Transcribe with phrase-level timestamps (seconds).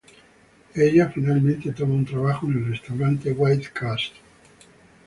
[0.73, 4.17] Ella finalmente toma un trabajo en el restaurante White Castle.